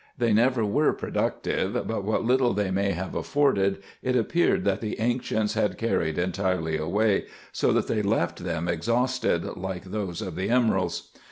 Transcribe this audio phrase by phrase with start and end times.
[0.17, 4.99] They never wrere productive; but what little they may have afforded, it appeared that the
[4.99, 10.49] ancients had carried entirely away, so that they left them exhausted like those of the
[10.49, 11.11] emeralds.